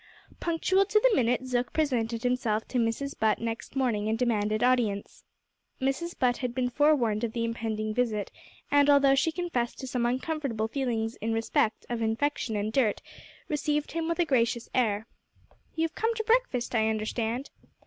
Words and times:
Punctual 0.39 0.85
to 0.85 0.99
the 0.99 1.15
minute 1.15 1.45
Zook 1.45 1.73
presented 1.73 2.23
himself 2.23 2.67
to 2.69 2.79
Mrs 2.79 3.13
Butt 3.19 3.37
next 3.37 3.75
morning 3.75 4.09
and 4.09 4.17
demanded 4.17 4.63
audience. 4.63 5.23
Mrs 5.79 6.17
Butt 6.17 6.37
had 6.37 6.55
been 6.55 6.71
forewarned 6.71 7.23
of 7.23 7.33
the 7.33 7.43
impending 7.43 7.93
visit, 7.93 8.31
and, 8.71 8.89
although 8.89 9.13
she 9.13 9.31
confessed 9.31 9.77
to 9.77 9.85
some 9.87 10.07
uncomfortable 10.07 10.67
feelings 10.67 11.17
in 11.17 11.33
respect 11.33 11.85
of 11.87 12.01
infection 12.01 12.55
and 12.55 12.73
dirt, 12.73 13.03
received 13.47 13.91
him 13.91 14.07
with 14.07 14.17
a 14.17 14.25
gracious 14.25 14.69
air. 14.73 15.05
"You've 15.75 15.93
come 15.93 16.15
to 16.15 16.23
breakfast, 16.23 16.73
I 16.73 16.89
understand?" 16.89 17.51